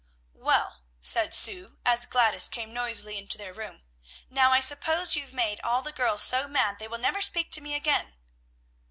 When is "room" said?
3.53-3.83